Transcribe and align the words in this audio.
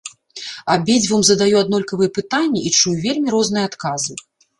Абедзвюм 0.75 1.21
задаю 1.27 1.59
аднолькавыя 1.63 2.09
пытанні 2.17 2.63
і 2.71 2.73
чую 2.79 2.95
вельмі 3.05 3.29
розныя 3.35 3.65
адказы. 3.71 4.17